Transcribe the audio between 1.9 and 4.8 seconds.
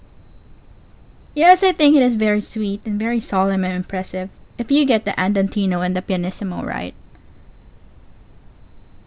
it_ is_ very sweet and very solemn and impressive, if